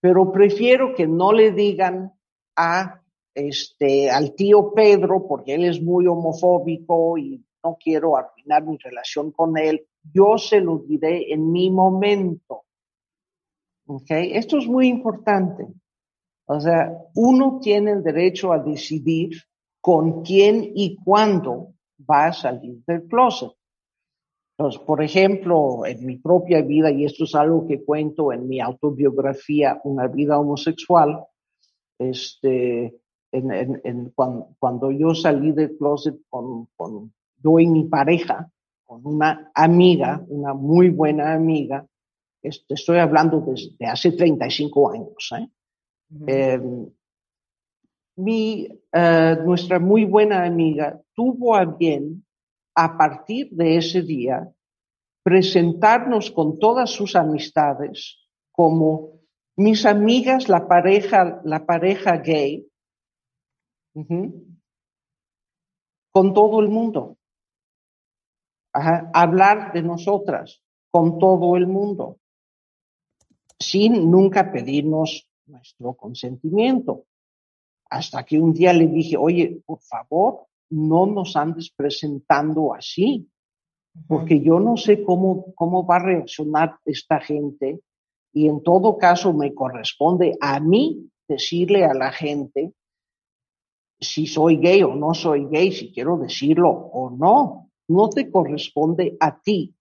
[0.01, 2.11] Pero prefiero que no le digan
[2.57, 3.01] a
[3.33, 9.31] este al tío Pedro porque él es muy homofóbico y no quiero arruinar mi relación
[9.31, 9.87] con él.
[10.13, 12.63] Yo se lo diré en mi momento.
[13.85, 14.33] ¿Okay?
[14.33, 15.67] Esto es muy importante.
[16.45, 19.29] O sea, uno tiene el derecho a decidir
[19.79, 21.73] con quién y cuándo
[22.09, 23.51] va a salir del closet.
[24.62, 28.60] Entonces, por ejemplo, en mi propia vida, y esto es algo que cuento en mi
[28.60, 31.26] autobiografía, Una vida homosexual,
[31.97, 32.95] este,
[33.32, 37.12] en, cuando, yo salí del closet con, con,
[37.43, 38.52] yo y mi pareja,
[38.86, 41.84] con una amiga, una muy buena amiga,
[42.43, 45.50] este, estoy hablando desde hace 35 años, ¿eh?
[46.28, 46.86] Em,
[48.17, 52.24] mi, eh, nuestra muy buena amiga tuvo a bien,
[52.75, 54.51] a partir de ese día,
[55.23, 59.21] presentarnos con todas sus amistades como
[59.55, 62.67] mis amigas, la pareja, la pareja gay,
[66.12, 67.17] con todo el mundo.
[68.73, 72.19] Hablar de nosotras con todo el mundo,
[73.60, 77.05] sin nunca pedirnos nuestro consentimiento.
[77.89, 83.29] Hasta que un día le dije, oye, por favor, no nos andes presentando así,
[84.07, 87.81] porque yo no sé cómo, cómo va a reaccionar esta gente
[88.34, 92.73] y en todo caso me corresponde a mí decirle a la gente
[93.99, 97.69] si soy gay o no soy gay, si quiero decirlo o no.
[97.89, 99.75] no te corresponde a ti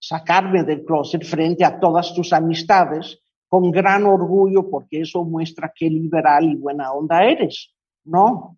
[0.00, 5.90] sacarme del closet frente a todas tus amistades con gran orgullo porque eso muestra qué
[5.90, 7.74] liberal y buena onda eres.
[8.04, 8.56] No.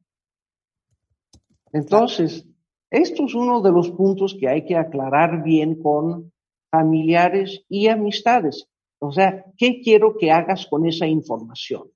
[1.73, 2.47] Entonces,
[2.91, 6.33] esto es uno de los puntos que hay que aclarar bien con
[6.71, 8.69] familiares y amistades.
[8.99, 11.91] O sea, ¿qué quiero que hagas con esa información?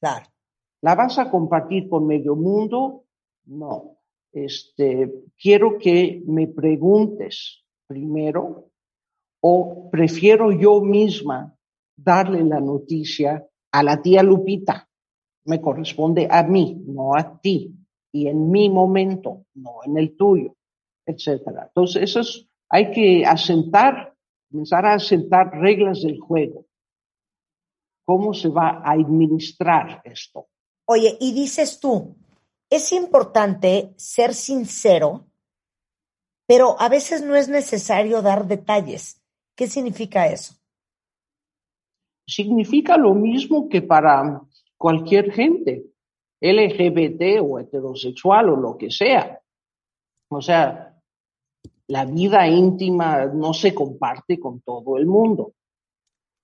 [0.00, 0.26] Claro.
[0.82, 3.04] ¿La vas a compartir con medio mundo?
[3.44, 3.98] No.
[4.32, 8.70] Este, quiero que me preguntes primero
[9.42, 11.56] o prefiero yo misma
[11.96, 14.88] darle la noticia a la tía Lupita.
[15.44, 17.74] Me corresponde a mí, no a ti.
[18.12, 20.56] Y en mi momento, no en el tuyo,
[21.06, 21.66] etcétera.
[21.68, 24.14] Entonces, eso es, hay que asentar,
[24.50, 26.66] comenzar a asentar reglas del juego.
[28.04, 30.48] ¿Cómo se va a administrar esto?
[30.86, 32.16] Oye, y dices tú,
[32.68, 35.26] es importante ser sincero,
[36.46, 39.22] pero a veces no es necesario dar detalles.
[39.54, 40.54] ¿Qué significa eso?
[42.26, 44.42] Significa lo mismo que para
[44.76, 45.89] cualquier gente,
[46.40, 49.40] LGBT o heterosexual o lo que sea.
[50.30, 50.96] O sea,
[51.88, 55.54] la vida íntima no se comparte con todo el mundo.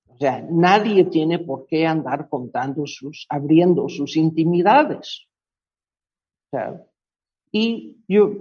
[0.08, 5.28] O sea, nadie tiene por qué andar contando sus, abriendo sus intimidades.
[6.46, 6.86] O sea,
[7.52, 8.32] y yo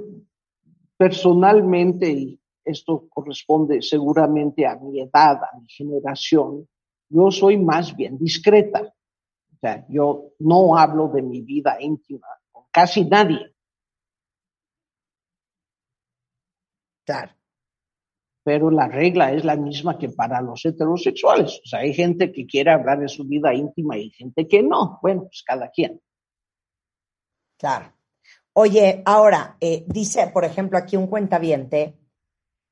[0.97, 6.67] personalmente, y esto corresponde seguramente a mi edad, a mi generación,
[7.09, 8.94] yo soy más bien discreta.
[9.65, 13.54] Sea, yo no hablo de mi vida íntima con casi nadie.
[17.06, 17.36] Claro
[18.45, 21.60] pero la regla es la misma que para los heterosexuales.
[21.65, 24.99] O sea, hay gente que quiere hablar de su vida íntima y gente que no.
[25.01, 25.99] Bueno, pues cada quien.
[27.58, 27.91] Claro.
[28.54, 31.97] Oye, ahora, eh, dice, por ejemplo, aquí un cuentaviente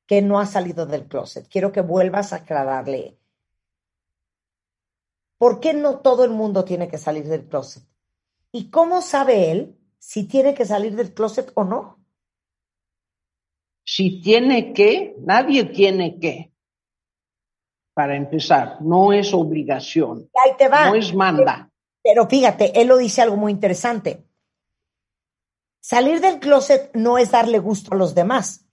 [0.06, 1.48] que no ha salido del closet.
[1.48, 3.18] Quiero que vuelvas a aclararle.
[5.44, 7.84] ¿Por qué no todo el mundo tiene que salir del closet?
[8.50, 12.02] ¿Y cómo sabe él si tiene que salir del closet o no?
[13.84, 16.54] Si tiene que, nadie tiene que.
[17.92, 20.30] Para empezar, no es obligación.
[20.42, 20.88] Ahí te va.
[20.88, 21.70] No es manda.
[22.02, 24.26] Pero fíjate, él lo dice algo muy interesante.
[25.78, 28.66] Salir del closet no es darle gusto a los demás.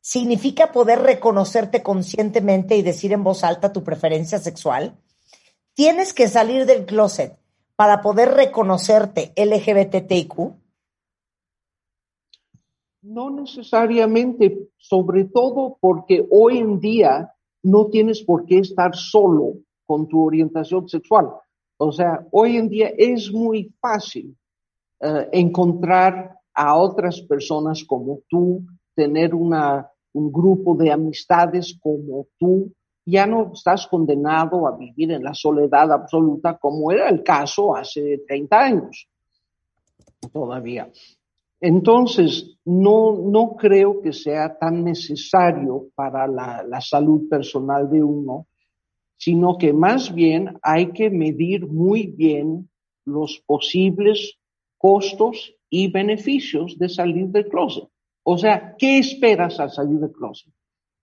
[0.00, 4.98] Significa poder reconocerte conscientemente y decir en voz alta tu preferencia sexual.
[5.74, 7.38] Tienes que salir del closet
[7.76, 10.54] para poder reconocerte LGBTIQ
[13.02, 19.54] no necesariamente, sobre todo porque hoy en día no tienes por qué estar solo
[19.84, 21.28] con tu orientación sexual.
[21.78, 24.36] O sea, hoy en día es muy fácil
[25.00, 32.72] eh, encontrar a otras personas como tú, tener una, un grupo de amistades como tú.
[33.04, 38.22] Ya no estás condenado a vivir en la soledad absoluta como era el caso hace
[38.26, 39.08] 30 años
[40.32, 40.90] todavía.
[41.60, 48.46] Entonces, no, no creo que sea tan necesario para la, la salud personal de uno,
[49.16, 52.68] sino que más bien hay que medir muy bien
[53.04, 54.38] los posibles
[54.76, 57.88] costos y beneficios de salir del closet.
[58.24, 60.52] O sea, ¿qué esperas al salir del closet?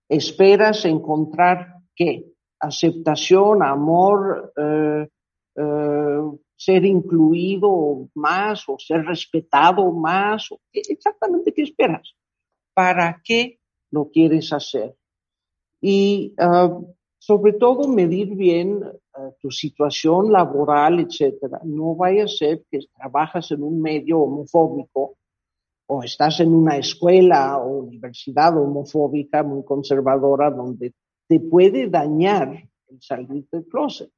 [0.10, 2.26] ¿Esperas encontrar qué?
[2.60, 5.08] Aceptación, amor, eh,
[5.56, 6.22] eh,
[6.56, 10.52] ser incluido más o ser respetado más?
[10.52, 12.16] O exactamente qué esperas?
[12.74, 13.60] ¿Para qué
[13.92, 14.96] lo quieres hacer?
[15.82, 16.80] Y ah,
[17.18, 18.82] sobre todo medir bien
[19.14, 21.60] ah, tu situación laboral, etcétera.
[21.64, 25.18] No vaya a ser que trabajas en un medio homofóbico
[25.88, 30.94] o estás en una escuela o universidad homofóbica muy conservadora donde
[31.30, 34.12] te puede dañar el salir del closet.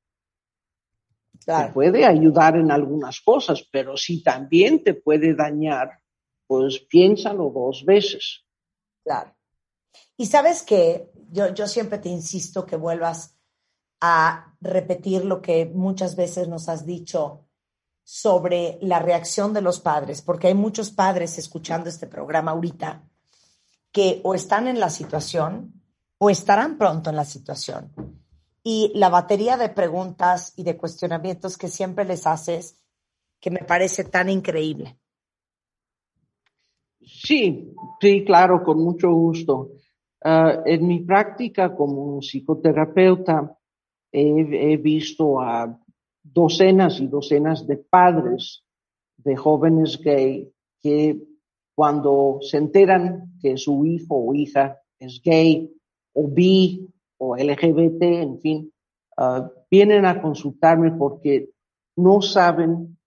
[1.46, 6.00] Te puede ayudar en algunas cosas, pero si también te puede dañar,
[6.48, 8.46] pues piénsalo dos veces.
[9.04, 9.36] Claro.
[10.16, 13.38] Y sabes que yo, yo siempre te insisto que vuelvas
[14.00, 17.46] a repetir lo que muchas veces nos has dicho
[18.04, 23.04] sobre la reacción de los padres, porque hay muchos padres escuchando este programa ahorita
[23.92, 25.81] que o están en la situación
[26.24, 27.92] o estarán pronto en la situación
[28.64, 32.80] y la batería de preguntas y de cuestionamientos que siempre les haces,
[33.40, 35.00] que me parece tan increíble.
[37.02, 39.72] Sí, sí, claro, con mucho gusto.
[40.24, 43.58] Ah, en mi práctica como psicoterapeuta
[44.12, 45.76] he, visto a
[46.22, 48.64] docenas y docenas de padres
[49.18, 51.20] de jóvenes gay que
[51.74, 55.81] cuando se enteran que su hijo o hija es gay
[56.14, 56.88] o bi
[57.18, 58.74] o LGBT, en fin,
[59.18, 61.50] ah, vienen a consultarme porque
[61.98, 62.98] no saben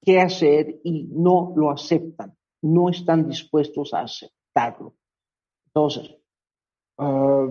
[0.00, 4.94] qué hacer y no lo aceptan, no están dispuestos a aceptarlo.
[5.66, 6.16] Entonces,
[6.98, 7.48] ah,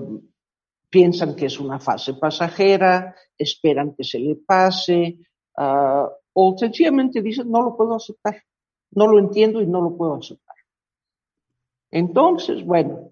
[0.92, 5.18] piensan que es una fase pasajera, esperan que se le pase,
[5.58, 8.44] uh, o sencillamente dicen, no lo puedo aceptar,
[8.92, 10.56] no lo entiendo y no lo puedo aceptar.
[11.90, 13.11] Entonces, bueno,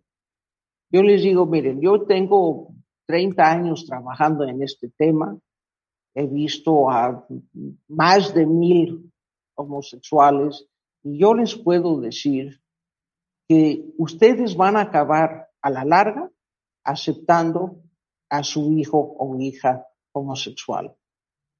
[0.92, 2.70] yo les digo, miren, yo tengo
[3.08, 5.38] 30 años trabajando en este tema,
[6.16, 7.26] he visto a
[7.88, 9.12] más de mil
[9.56, 10.68] homosexuales
[11.04, 12.62] y yo les puedo decir
[13.48, 16.30] que ustedes van a acabar a la larga
[16.84, 17.82] aceptando
[18.30, 20.96] a su hijo o hija homosexual.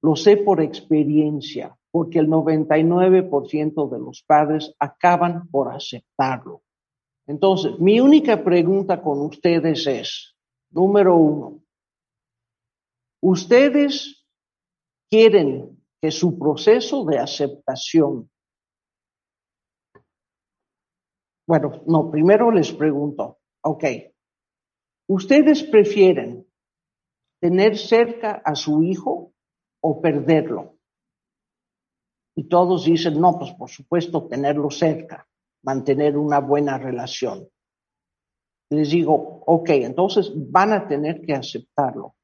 [0.02, 6.62] Lo sé por experiencia, porque el 99% de los padres acaban por aceptarlo.
[7.30, 10.36] Entonces, mi única pregunta con ustedes es,
[10.72, 11.64] número uno,
[13.22, 14.26] ¿ustedes
[15.10, 18.30] quieren que su proceso de aceptación
[21.48, 23.84] bueno, no, primero les pregunto, ok,
[25.10, 26.46] ¿Ustedes prefieren
[27.42, 29.34] tener cerca a su hijo
[29.82, 30.78] o perderlo?
[32.38, 35.28] Y todos dicen, no, pues por supuesto tenerlo cerca,
[35.64, 37.48] mantener una buena relación.
[38.72, 42.16] Les digo, ok, entonces van a tener que aceptarlo,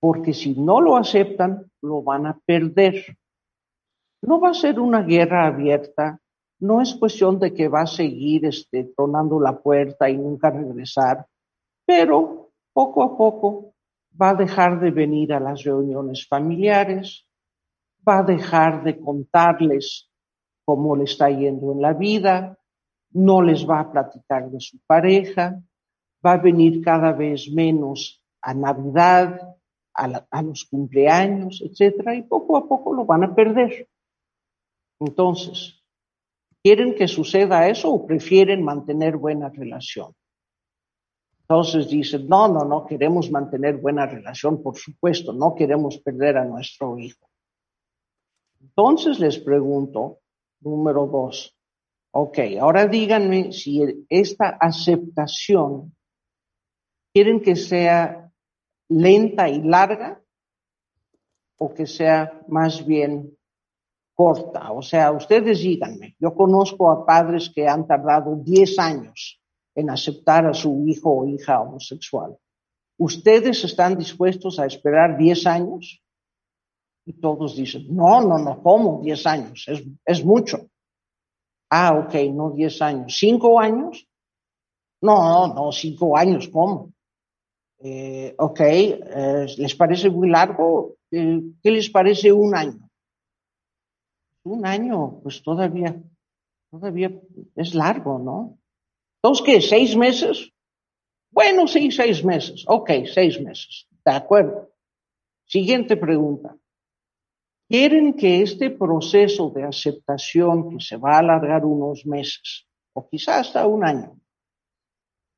[0.00, 3.16] porque si no lo aceptan, lo van a perder.
[4.22, 6.18] No va a ser una guerra abierta,
[6.60, 11.26] no es cuestión de que va a seguir este, tronando la puerta y nunca regresar
[11.84, 13.74] pero poco a poco
[14.20, 17.26] va a dejar de venir a las reuniones familiares,
[18.06, 20.10] va a dejar de contarles
[20.64, 22.58] cómo le está yendo en la vida,
[23.14, 25.60] no les va a platicar de su pareja,
[26.24, 29.56] va a venir cada vez menos a Navidad,
[29.94, 33.88] a, los cumpleaños, etcétera, y poco a poco lo van a perder.
[34.98, 35.80] Entonces,
[36.62, 40.12] ¿quieren que suceda eso o prefieren mantener buena relación?
[41.42, 46.44] Entonces dicen, no, no, no, queremos mantener buena relación, por supuesto, no queremos perder a
[46.44, 47.28] nuestro hijo.
[48.60, 50.20] Entonces les pregunto,
[50.60, 51.53] número dos,
[52.16, 55.96] ok, ahora díganme si esta aceptación
[57.12, 58.30] quieren que sea
[58.88, 60.22] lenta y larga
[61.58, 63.36] o que sea más bien
[64.14, 64.70] corta.
[64.70, 69.42] O sea, ustedes díganme, yo conozco a padres que han tardado 10 años
[69.74, 72.38] en aceptar a su hijo o hija homosexual.
[72.96, 76.00] ¿Ustedes están dispuestos a esperar 10 años?
[77.06, 79.64] Y todos dicen, no, no, no, ¿cómo 10 años?
[79.66, 80.68] Es, es mucho.
[81.76, 83.16] Ah, ok, no 10 años.
[83.18, 84.06] ¿Cinco años?
[85.02, 86.92] No, no, cinco años, ¿cómo?
[87.80, 90.94] Eh, ok, eh, ¿les parece muy largo?
[91.10, 92.88] Eh, ¿Qué les parece un año?
[94.44, 96.00] Un año, pues todavía,
[96.70, 97.10] todavía
[97.56, 98.56] es largo, ¿no?
[99.16, 99.60] Entonces, ¿qué?
[99.60, 100.52] ¿Seis meses?
[101.32, 102.64] Bueno, sí, seis meses.
[102.68, 103.88] Ok, seis meses.
[104.04, 104.70] De acuerdo.
[105.44, 106.56] Siguiente pregunta.
[107.68, 113.48] ¿Quieren que este proceso de aceptación, que se va a alargar unos meses, o quizás
[113.48, 114.20] hasta un año,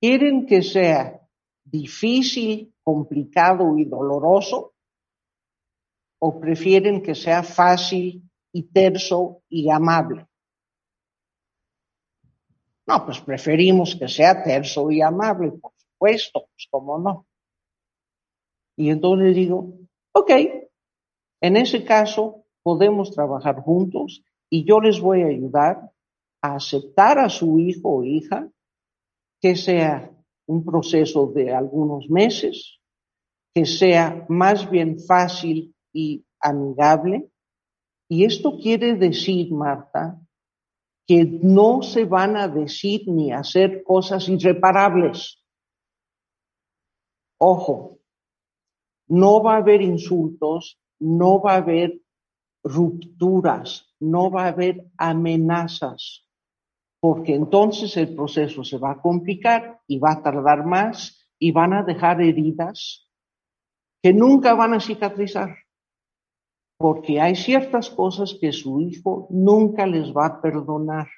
[0.01, 1.21] quieren que sea
[1.65, 4.75] difícil, complicado y doloroso?
[6.19, 8.23] ¿O prefieren que sea fácil
[8.53, 10.27] y terso y amable?
[12.87, 17.27] No, pues preferimos que sea terso y amable, por supuesto, pues cómo no.
[18.77, 19.79] Y entonces digo,
[20.13, 20.31] ok,
[21.41, 25.91] en ese caso podemos trabajar juntos y yo les voy a ayudar
[26.43, 28.49] a aceptar a su hijo o hija,
[29.41, 30.11] que sea
[30.47, 32.81] un proceso de algunos meses,
[33.55, 37.31] que sea más bien fácil y amigable.
[38.09, 40.21] Y esto quiere decir, Marta,
[41.07, 45.43] que no se van a decir ni hacer cosas irreparables.
[47.39, 47.99] Ojo,
[49.09, 52.01] no va a haber insultos, no va a haber
[52.63, 56.27] rupturas, no va a haber amenazas,
[57.01, 61.73] porque entonces el proceso se va a complicar y va a tardar más y van
[61.73, 63.09] a dejar heridas
[64.03, 65.57] que nunca van a cicatrizar
[66.77, 71.09] porque hay ciertas cosas que su hijo nunca les va a perdonar.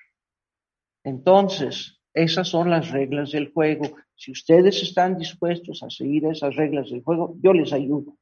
[1.04, 3.96] Entonces, esas son las reglas del juego.
[4.14, 8.16] Si ustedes están dispuestos a seguir esas reglas del juego, yo les ayudo.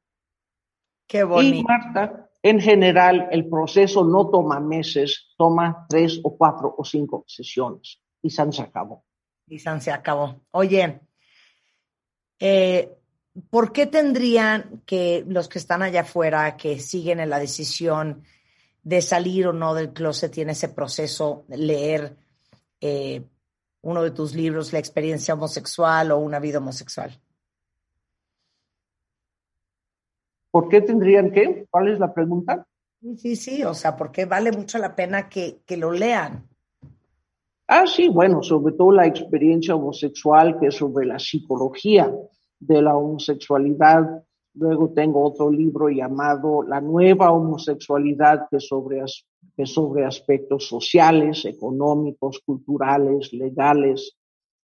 [1.07, 1.57] Qué bonito.
[1.57, 7.23] Y Marta, En general, el proceso no toma meses, toma tres o cuatro o cinco
[7.27, 9.03] sesiones y se acabó.
[9.47, 10.41] Y se acabó.
[10.51, 10.99] Oye,
[12.39, 12.95] eh,
[13.49, 18.23] ¿por qué tendrían que los que están allá afuera, que siguen en la decisión
[18.83, 22.15] de salir o no del closet, tiene ese proceso, leer
[22.81, 23.23] eh,
[23.81, 27.19] uno de tus libros, La experiencia homosexual o Una vida homosexual?
[30.51, 31.67] ¿Por qué tendrían que?
[31.69, 32.65] ¿Cuál es la pregunta?
[33.17, 36.47] Sí, sí, o sea, porque vale mucho la pena que, que lo lean.
[37.67, 42.11] Ah, sí, bueno, sobre todo la experiencia homosexual, que es sobre la psicología
[42.59, 44.23] de la homosexualidad.
[44.53, 49.03] Luego tengo otro libro llamado La nueva homosexualidad, que sobre,
[49.55, 54.15] que sobre aspectos sociales, económicos, culturales, legales.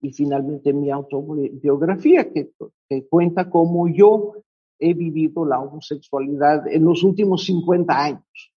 [0.01, 2.53] Y finalmente mi autobiografía, que,
[2.89, 4.35] que cuenta cómo yo
[4.79, 8.53] he vivido la homosexualidad en los últimos 50 años.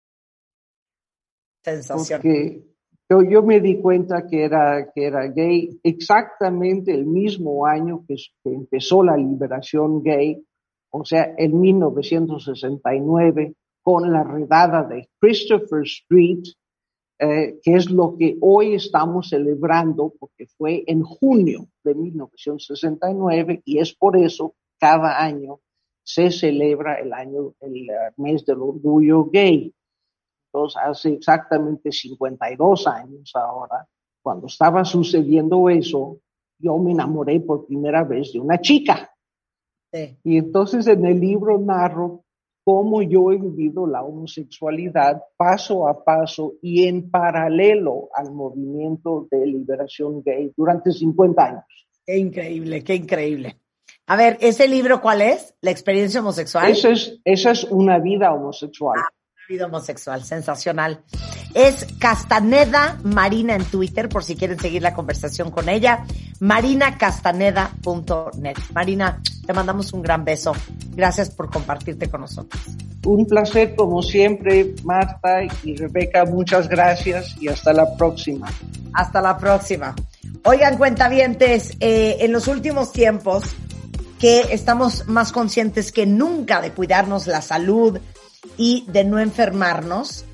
[1.64, 2.22] Sensación.
[2.22, 2.64] Porque
[3.10, 8.16] yo, yo, me di cuenta que era, que era gay exactamente el mismo año que,
[8.44, 10.44] empezó la liberación gay,
[10.90, 16.44] o sea, en 1969, con la redada de Christopher Street,
[17.20, 23.80] eh, que es lo que hoy estamos celebrando, porque fue en junio de 1969 y
[23.80, 25.62] es por eso cada año
[26.08, 29.74] se celebra el año, el mes del orgullo gay.
[30.48, 33.86] Entonces, hace exactamente 52 años ahora,
[34.24, 36.22] cuando estaba sucediendo eso,
[36.60, 39.12] yo me enamoré por primera vez de una chica.
[40.24, 42.24] Y entonces en el libro narro
[42.64, 49.46] cómo yo he vivido la homosexualidad paso a paso y en paralelo al movimiento de
[49.46, 51.90] liberación gay durante 50 años.
[52.06, 53.60] Qué increíble, qué increíble.
[54.10, 55.54] A ver, ¿ese libro cuál es?
[55.60, 56.72] ¿La experiencia homosexual?
[56.72, 58.98] Esa es, esa es una vida homosexual.
[58.98, 61.04] Ah, una vida homosexual, sensacional.
[61.54, 66.06] Es Castaneda Marina en Twitter, por si quieren seguir la conversación con ella.
[66.40, 68.56] marinacastaneda.net.
[68.74, 70.54] Marina, te mandamos un gran beso.
[70.96, 72.62] Gracias por compartirte con nosotros.
[73.06, 76.24] Un placer como siempre, Marta y Rebeca.
[76.24, 78.48] Muchas gracias y hasta la próxima.
[78.94, 79.94] Hasta la próxima.
[80.46, 83.44] Oigan, cuentavientes, eh, en los últimos tiempos
[84.20, 88.00] que estamos más conscientes que nunca de cuidarnos la salud
[88.58, 90.26] y de no enfermarnos.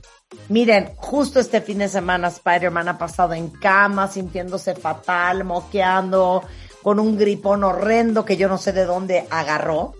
[0.49, 6.43] Miren, justo este fin de semana Spider-Man ha pasado en cama, sintiéndose fatal, moqueando,
[6.81, 9.93] con un gripón horrendo que yo no sé de dónde agarró.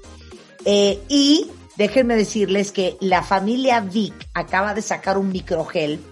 [0.65, 6.03] Eh, y déjenme decirles que la familia Vic acaba de sacar un microgel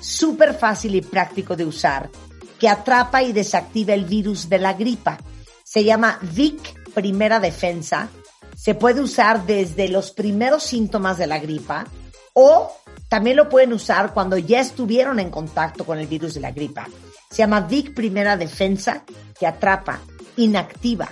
[0.00, 2.10] súper fácil y práctico de usar
[2.58, 5.18] que atrapa y desactiva el virus de la gripa.
[5.64, 8.08] Se llama Vic primera defensa
[8.56, 11.86] se puede usar desde los primeros síntomas de la gripa
[12.32, 12.72] o
[13.08, 16.86] también lo pueden usar cuando ya estuvieron en contacto con el virus de la gripa.
[17.30, 19.04] Se llama Vic Primera Defensa
[19.38, 20.00] que atrapa,
[20.36, 21.08] inactiva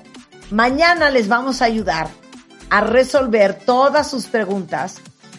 [0.50, 2.08] Mañana les vamos a ayudar
[2.70, 4.96] a resolver todas sus preguntas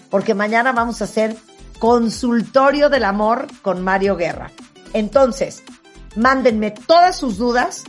[0.09, 1.35] porque mañana vamos a hacer
[1.79, 4.51] consultorio del amor con Mario Guerra.
[4.93, 5.63] Entonces,
[6.15, 7.83] mándenme todas sus dudas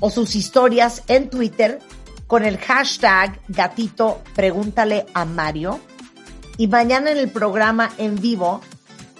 [0.00, 1.80] o sus historias en Twitter
[2.26, 5.80] con el hashtag gatito pregúntale a Mario.
[6.56, 8.60] Y mañana en el programa en vivo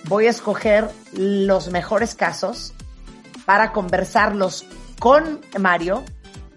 [0.05, 2.74] voy a escoger los mejores casos
[3.47, 4.66] para conversarlos
[4.99, 6.05] con Mario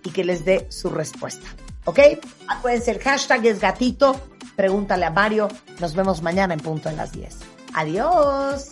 [0.03, 1.47] y que les dé su respuesta.
[1.85, 1.99] ¿Ok?
[2.47, 4.19] Acuérdense, el hashtag es gatito.
[4.55, 5.47] Pregúntale a Mario.
[5.79, 7.37] Nos vemos mañana en punto en las 10.
[7.73, 8.67] Adiós.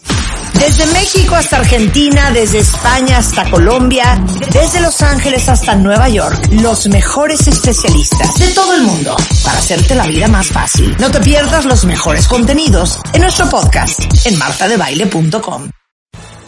[0.54, 4.20] Desde México hasta Argentina, desde España hasta Colombia,
[4.52, 9.96] desde Los Ángeles hasta Nueva York, los mejores especialistas de todo el mundo para hacerte
[9.96, 10.96] la vida más fácil.
[11.00, 15.70] No te pierdas los mejores contenidos en nuestro podcast en martadebaile.com.